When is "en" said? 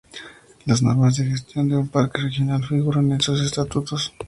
3.11-3.21